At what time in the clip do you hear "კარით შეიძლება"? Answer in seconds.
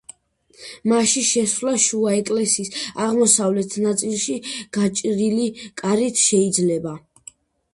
5.83-6.97